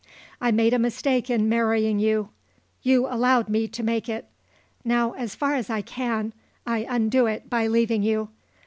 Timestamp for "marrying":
1.47-1.99